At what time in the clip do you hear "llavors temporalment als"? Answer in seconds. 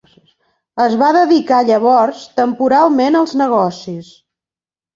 1.67-3.37